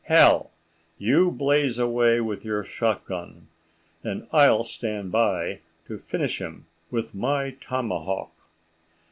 [0.07, 0.49] —Hal,
[0.97, 3.49] you blaze away with your shot gun,
[4.03, 8.31] and I'll stand by to finish him with my tomahawk."